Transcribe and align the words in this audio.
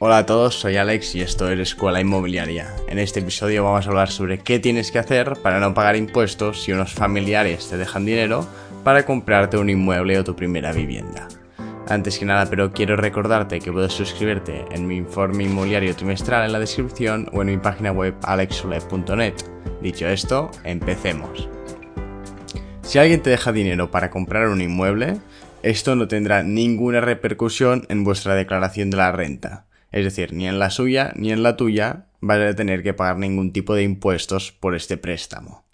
Hola 0.00 0.18
a 0.18 0.26
todos, 0.26 0.54
soy 0.54 0.76
Alex 0.76 1.16
y 1.16 1.22
esto 1.22 1.50
es 1.50 1.58
Escuela 1.58 2.00
Inmobiliaria. 2.00 2.72
En 2.86 3.00
este 3.00 3.18
episodio 3.18 3.64
vamos 3.64 3.84
a 3.84 3.88
hablar 3.88 4.12
sobre 4.12 4.38
qué 4.38 4.60
tienes 4.60 4.92
que 4.92 5.00
hacer 5.00 5.32
para 5.42 5.58
no 5.58 5.74
pagar 5.74 5.96
impuestos 5.96 6.62
si 6.62 6.70
unos 6.70 6.92
familiares 6.92 7.68
te 7.68 7.76
dejan 7.76 8.06
dinero 8.06 8.46
para 8.84 9.04
comprarte 9.04 9.56
un 9.58 9.68
inmueble 9.68 10.16
o 10.16 10.22
tu 10.22 10.36
primera 10.36 10.70
vivienda. 10.70 11.26
Antes 11.88 12.16
que 12.16 12.24
nada, 12.24 12.46
pero 12.48 12.72
quiero 12.72 12.94
recordarte 12.94 13.58
que 13.58 13.72
puedes 13.72 13.92
suscribirte 13.92 14.66
en 14.70 14.86
mi 14.86 14.94
informe 14.94 15.42
inmobiliario 15.42 15.96
trimestral 15.96 16.46
en 16.46 16.52
la 16.52 16.60
descripción 16.60 17.28
o 17.32 17.42
en 17.42 17.48
mi 17.48 17.56
página 17.56 17.90
web 17.90 18.14
alexule.net. 18.22 19.34
Dicho 19.82 20.06
esto, 20.06 20.52
empecemos. 20.62 21.48
Si 22.82 23.00
alguien 23.00 23.20
te 23.20 23.30
deja 23.30 23.50
dinero 23.50 23.90
para 23.90 24.10
comprar 24.10 24.46
un 24.46 24.60
inmueble, 24.60 25.18
esto 25.64 25.96
no 25.96 26.06
tendrá 26.06 26.44
ninguna 26.44 27.00
repercusión 27.00 27.84
en 27.88 28.04
vuestra 28.04 28.36
declaración 28.36 28.90
de 28.90 28.96
la 28.96 29.10
renta. 29.10 29.67
Es 29.92 30.04
decir, 30.04 30.32
ni 30.32 30.46
en 30.46 30.58
la 30.58 30.70
suya 30.70 31.12
ni 31.16 31.32
en 31.32 31.42
la 31.42 31.56
tuya 31.56 32.06
vas 32.20 32.38
a 32.40 32.54
tener 32.54 32.82
que 32.82 32.94
pagar 32.94 33.18
ningún 33.18 33.52
tipo 33.52 33.74
de 33.74 33.82
impuestos 33.82 34.52
por 34.52 34.74
este 34.74 34.96
préstamo. 34.96 35.64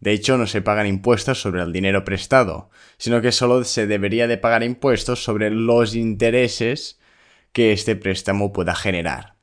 De 0.00 0.12
hecho, 0.12 0.36
no 0.36 0.46
se 0.46 0.60
pagan 0.60 0.86
impuestos 0.86 1.40
sobre 1.40 1.62
el 1.62 1.72
dinero 1.72 2.04
prestado, 2.04 2.68
sino 2.98 3.22
que 3.22 3.32
solo 3.32 3.64
se 3.64 3.86
debería 3.86 4.26
de 4.26 4.36
pagar 4.36 4.62
impuestos 4.62 5.24
sobre 5.24 5.50
los 5.50 5.94
intereses 5.94 6.98
que 7.52 7.72
este 7.72 7.96
préstamo 7.96 8.52
pueda 8.52 8.74
generar. 8.74 9.34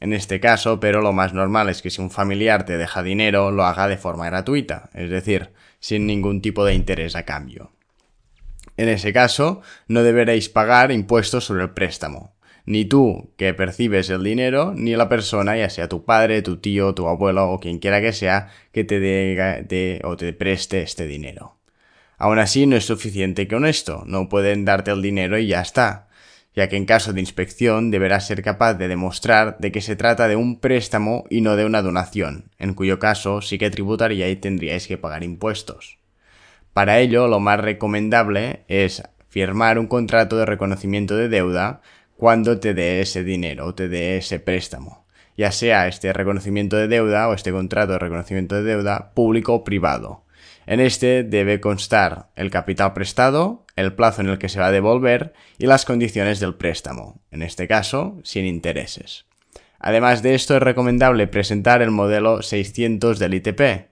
En 0.00 0.12
este 0.12 0.40
caso, 0.40 0.80
pero 0.80 1.00
lo 1.00 1.12
más 1.12 1.32
normal 1.32 1.68
es 1.68 1.80
que 1.80 1.88
si 1.88 2.02
un 2.02 2.10
familiar 2.10 2.66
te 2.66 2.76
deja 2.76 3.02
dinero, 3.02 3.52
lo 3.52 3.64
haga 3.64 3.86
de 3.86 3.96
forma 3.96 4.26
gratuita, 4.26 4.90
es 4.94 5.08
decir, 5.08 5.50
sin 5.78 6.06
ningún 6.06 6.42
tipo 6.42 6.64
de 6.64 6.74
interés 6.74 7.14
a 7.14 7.24
cambio. 7.24 7.70
En 8.76 8.88
ese 8.88 9.12
caso, 9.12 9.62
no 9.86 10.02
deberéis 10.02 10.48
pagar 10.48 10.90
impuestos 10.90 11.44
sobre 11.44 11.62
el 11.62 11.70
préstamo, 11.70 12.34
ni 12.64 12.84
tú 12.84 13.32
que 13.36 13.54
percibes 13.54 14.08
el 14.10 14.22
dinero, 14.22 14.72
ni 14.76 14.94
la 14.96 15.08
persona, 15.08 15.56
ya 15.56 15.70
sea 15.70 15.88
tu 15.88 16.04
padre, 16.04 16.42
tu 16.42 16.58
tío, 16.58 16.94
tu 16.94 17.08
abuelo 17.08 17.50
o 17.50 17.60
quien 17.60 17.78
quiera 17.78 18.00
que 18.00 18.12
sea, 18.12 18.48
que 18.72 18.84
te 18.84 19.00
dé 19.00 20.00
o 20.04 20.16
te 20.16 20.32
preste 20.32 20.82
este 20.82 21.06
dinero. 21.06 21.56
Aún 22.18 22.38
así 22.38 22.66
no 22.66 22.76
es 22.76 22.84
suficiente 22.84 23.48
con 23.48 23.66
esto, 23.66 24.04
no 24.06 24.28
pueden 24.28 24.64
darte 24.64 24.92
el 24.92 25.02
dinero 25.02 25.38
y 25.38 25.48
ya 25.48 25.60
está, 25.60 26.08
ya 26.54 26.68
que 26.68 26.76
en 26.76 26.84
caso 26.84 27.12
de 27.12 27.20
inspección 27.20 27.90
deberás 27.90 28.26
ser 28.26 28.42
capaz 28.42 28.74
de 28.74 28.86
demostrar 28.86 29.56
de 29.58 29.72
que 29.72 29.80
se 29.80 29.96
trata 29.96 30.28
de 30.28 30.36
un 30.36 30.60
préstamo 30.60 31.24
y 31.30 31.40
no 31.40 31.56
de 31.56 31.64
una 31.64 31.82
donación, 31.82 32.50
en 32.58 32.74
cuyo 32.74 32.98
caso 32.98 33.42
sí 33.42 33.58
que 33.58 33.70
tributaría 33.70 34.28
y 34.28 34.36
tendríais 34.36 34.86
que 34.86 34.98
pagar 34.98 35.24
impuestos. 35.24 35.98
Para 36.72 37.00
ello, 37.00 37.26
lo 37.26 37.40
más 37.40 37.58
recomendable 37.58 38.64
es 38.68 39.02
firmar 39.28 39.78
un 39.78 39.86
contrato 39.86 40.36
de 40.36 40.46
reconocimiento 40.46 41.16
de 41.16 41.28
deuda 41.28 41.80
cuando 42.16 42.60
te 42.60 42.74
dé 42.74 43.00
ese 43.00 43.24
dinero 43.24 43.66
o 43.66 43.74
te 43.74 43.88
dé 43.88 44.16
ese 44.16 44.38
préstamo, 44.38 45.04
ya 45.36 45.52
sea 45.52 45.88
este 45.88 46.12
reconocimiento 46.12 46.76
de 46.76 46.88
deuda 46.88 47.28
o 47.28 47.34
este 47.34 47.52
contrato 47.52 47.92
de 47.92 47.98
reconocimiento 47.98 48.54
de 48.56 48.62
deuda 48.62 49.12
público 49.14 49.54
o 49.54 49.64
privado. 49.64 50.24
En 50.66 50.80
este 50.80 51.24
debe 51.24 51.60
constar 51.60 52.28
el 52.36 52.50
capital 52.50 52.92
prestado, 52.92 53.64
el 53.74 53.94
plazo 53.94 54.20
en 54.20 54.28
el 54.28 54.38
que 54.38 54.48
se 54.48 54.60
va 54.60 54.66
a 54.66 54.72
devolver 54.72 55.32
y 55.58 55.66
las 55.66 55.84
condiciones 55.84 56.38
del 56.38 56.54
préstamo, 56.54 57.20
en 57.30 57.42
este 57.42 57.66
caso 57.66 58.18
sin 58.22 58.44
intereses. 58.44 59.26
Además 59.78 60.22
de 60.22 60.34
esto 60.36 60.54
es 60.54 60.62
recomendable 60.62 61.26
presentar 61.26 61.82
el 61.82 61.90
modelo 61.90 62.42
600 62.42 63.18
del 63.18 63.34
ITP, 63.34 63.91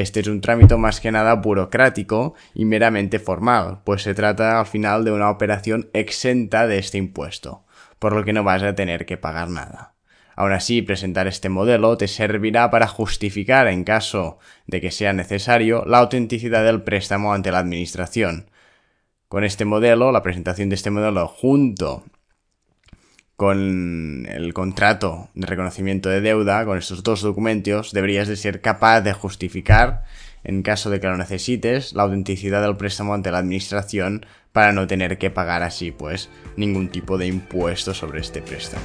este 0.00 0.20
es 0.20 0.26
un 0.26 0.40
trámite 0.40 0.76
más 0.76 1.00
que 1.00 1.10
nada 1.10 1.34
burocrático 1.34 2.34
y 2.54 2.64
meramente 2.64 3.18
formal, 3.18 3.80
pues 3.84 4.02
se 4.02 4.14
trata 4.14 4.60
al 4.60 4.66
final 4.66 5.04
de 5.04 5.12
una 5.12 5.30
operación 5.30 5.90
exenta 5.92 6.66
de 6.66 6.78
este 6.78 6.98
impuesto 6.98 7.66
por 7.98 8.14
lo 8.14 8.24
que 8.24 8.32
no 8.32 8.44
vas 8.44 8.62
a 8.62 8.74
tener 8.74 9.06
que 9.06 9.16
pagar 9.16 9.48
nada. 9.48 9.94
Aún 10.34 10.52
así, 10.52 10.82
presentar 10.82 11.26
este 11.26 11.48
modelo 11.48 11.96
te 11.96 12.08
servirá 12.08 12.70
para 12.70 12.86
justificar, 12.86 13.68
en 13.68 13.84
caso 13.84 14.38
de 14.66 14.80
que 14.80 14.90
sea 14.90 15.12
necesario, 15.14 15.84
la 15.86 15.98
autenticidad 15.98 16.62
del 16.64 16.82
préstamo 16.82 17.32
ante 17.32 17.50
la 17.50 17.58
Administración. 17.60 18.50
Con 19.28 19.44
este 19.44 19.64
modelo, 19.64 20.12
la 20.12 20.22
presentación 20.22 20.68
de 20.68 20.74
este 20.74 20.90
modelo 20.90 21.26
junto 21.26 22.04
con 23.36 24.26
el 24.30 24.54
contrato 24.54 25.28
de 25.34 25.46
reconocimiento 25.46 26.08
de 26.08 26.22
deuda, 26.22 26.64
con 26.64 26.78
estos 26.78 27.02
dos 27.02 27.20
documentos, 27.20 27.92
deberías 27.92 28.28
de 28.28 28.36
ser 28.36 28.62
capaz 28.62 29.02
de 29.02 29.12
justificar, 29.12 30.04
en 30.42 30.62
caso 30.62 30.88
de 30.88 31.00
que 31.00 31.06
lo 31.06 31.16
necesites, 31.18 31.92
la 31.92 32.04
autenticidad 32.04 32.62
del 32.62 32.76
préstamo 32.76 33.12
ante 33.12 33.30
la 33.30 33.38
administración 33.38 34.24
para 34.52 34.72
no 34.72 34.86
tener 34.86 35.18
que 35.18 35.30
pagar 35.30 35.62
así, 35.62 35.90
pues, 35.90 36.30
ningún 36.56 36.88
tipo 36.88 37.18
de 37.18 37.26
impuesto 37.26 37.92
sobre 37.92 38.20
este 38.20 38.40
préstamo. 38.40 38.84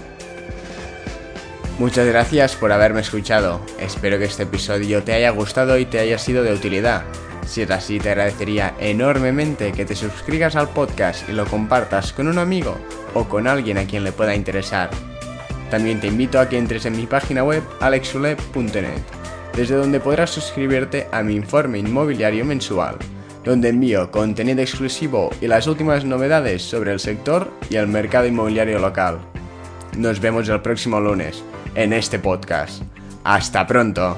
Muchas 1.80 2.06
gracias 2.06 2.56
por 2.58 2.74
haberme 2.74 3.02
escuchado. 3.02 3.62
Espero 3.80 4.20
que 4.20 4.26
este 4.26 4.44
episodio 4.44 5.02
te 5.02 5.14
haya 5.14 5.30
gustado 5.30 5.78
y 5.78 5.86
te 5.86 6.00
haya 6.00 6.18
sido 6.18 6.44
de 6.44 6.54
utilidad. 6.54 7.04
Si 7.48 7.62
es 7.62 7.72
así, 7.72 8.00
te 8.00 8.10
agradecería 8.10 8.76
enormemente 8.80 9.72
que 9.72 9.86
te 9.86 9.96
suscribas 9.96 10.56
al 10.56 10.70
podcast 10.70 11.28
y 11.30 11.32
lo 11.32 11.46
compartas 11.46 12.14
con 12.14 12.28
un 12.28 12.38
amigo 12.38 12.78
o 13.14 13.26
con 13.26 13.48
alguien 13.48 13.78
a 13.78 13.86
quien 13.86 14.04
le 14.04 14.12
pueda 14.12 14.36
interesar. 14.36 14.90
También 15.70 16.00
te 16.00 16.08
invito 16.08 16.40
a 16.40 16.50
que 16.50 16.58
entres 16.58 16.86
en 16.86 16.98
mi 16.98 17.06
página 17.06 17.44
web 17.44 17.64
alexule.net, 17.80 19.02
desde 19.56 19.76
donde 19.76 20.00
podrás 20.00 20.30
suscribirte 20.30 21.08
a 21.12 21.24
mi 21.24 21.36
informe 21.36 21.80
inmobiliario 21.80 22.44
mensual, 22.44 22.98
donde 23.44 23.70
envío 23.70 24.12
contenido 24.12 24.62
exclusivo 24.62 25.30
y 25.40 25.48
las 25.48 25.68
últimas 25.68 26.04
novedades 26.06 26.62
sobre 26.62 26.92
el 26.92 27.00
sector 27.00 27.52
y 27.70 27.78
el 27.78 27.88
mercado 27.88 28.28
inmobiliario 28.28 28.80
local. 28.80 29.20
Nos 29.98 30.20
vemos 30.20 30.48
el 30.50 30.62
próximo 30.62 31.00
lunes 31.00 31.44
en 31.76 31.94
este 31.94 32.20
podcast. 32.20 32.84
Hasta 33.24 33.66
pronto. 33.68 34.18